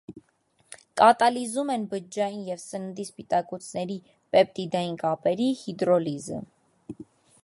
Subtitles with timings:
[1.01, 3.97] Կատալիզում են բջջային և սննդի սպիտակուցների
[4.37, 6.45] պեպտիդային կապերի հիդրոլիզը։